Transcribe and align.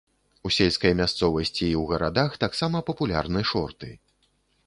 У 0.49 0.51
сельскай 0.55 0.93
мясцовасці 1.01 1.61
і 1.67 1.75
ў 1.81 1.83
гарадах 1.91 2.39
таксама 2.45 2.77
папулярны 2.89 3.45
шорты. 3.53 3.93